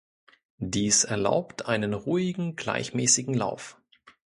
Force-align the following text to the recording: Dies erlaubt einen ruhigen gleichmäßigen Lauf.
Dies 0.57 1.03
erlaubt 1.03 1.67
einen 1.67 1.93
ruhigen 1.93 2.55
gleichmäßigen 2.55 3.35
Lauf. 3.35 3.77